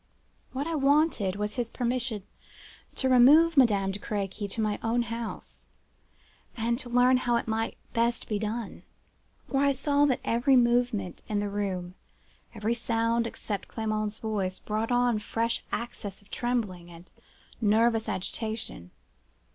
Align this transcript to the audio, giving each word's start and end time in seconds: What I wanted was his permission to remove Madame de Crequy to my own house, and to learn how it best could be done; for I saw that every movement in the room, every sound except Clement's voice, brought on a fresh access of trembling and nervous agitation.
What 0.51 0.65
I 0.65 0.73
wanted 0.73 1.35
was 1.35 1.57
his 1.57 1.69
permission 1.69 2.23
to 2.95 3.07
remove 3.07 3.55
Madame 3.55 3.91
de 3.91 3.99
Crequy 3.99 4.47
to 4.49 4.59
my 4.59 4.79
own 4.81 5.03
house, 5.03 5.67
and 6.57 6.79
to 6.79 6.89
learn 6.89 7.17
how 7.17 7.35
it 7.35 7.45
best 7.93 8.23
could 8.23 8.27
be 8.29 8.39
done; 8.39 8.81
for 9.47 9.61
I 9.63 9.73
saw 9.73 10.05
that 10.05 10.19
every 10.25 10.55
movement 10.55 11.21
in 11.27 11.39
the 11.39 11.49
room, 11.51 11.93
every 12.55 12.73
sound 12.73 13.27
except 13.27 13.67
Clement's 13.67 14.17
voice, 14.17 14.57
brought 14.57 14.91
on 14.91 15.17
a 15.17 15.19
fresh 15.19 15.63
access 15.71 16.19
of 16.19 16.31
trembling 16.31 16.89
and 16.89 17.07
nervous 17.61 18.09
agitation. 18.09 18.89